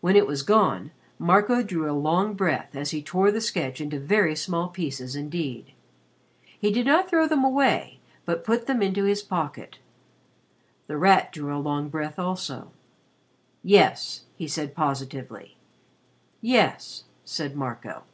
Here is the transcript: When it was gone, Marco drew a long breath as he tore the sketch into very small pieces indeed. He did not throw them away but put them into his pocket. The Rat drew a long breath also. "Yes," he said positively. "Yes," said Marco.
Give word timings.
When 0.00 0.16
it 0.16 0.26
was 0.26 0.40
gone, 0.40 0.90
Marco 1.18 1.62
drew 1.62 1.84
a 1.84 1.92
long 1.92 2.32
breath 2.32 2.74
as 2.74 2.92
he 2.92 3.02
tore 3.02 3.30
the 3.30 3.42
sketch 3.42 3.78
into 3.78 4.00
very 4.00 4.34
small 4.34 4.68
pieces 4.70 5.14
indeed. 5.14 5.74
He 6.58 6.72
did 6.72 6.86
not 6.86 7.10
throw 7.10 7.28
them 7.28 7.44
away 7.44 8.00
but 8.24 8.42
put 8.42 8.66
them 8.66 8.80
into 8.80 9.04
his 9.04 9.20
pocket. 9.22 9.80
The 10.86 10.96
Rat 10.96 11.30
drew 11.30 11.54
a 11.54 11.60
long 11.60 11.90
breath 11.90 12.18
also. 12.18 12.72
"Yes," 13.62 14.22
he 14.34 14.48
said 14.48 14.74
positively. 14.74 15.58
"Yes," 16.40 17.04
said 17.26 17.54
Marco. 17.54 18.04